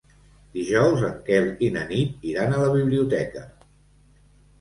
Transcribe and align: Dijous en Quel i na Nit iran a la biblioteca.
Dijous 0.59 1.03
en 1.09 1.19
Quel 1.27 1.49
i 1.67 1.69
na 1.75 1.83
Nit 1.91 2.25
iran 2.31 2.55
a 2.55 2.63
la 2.63 2.71
biblioteca. 2.77 3.45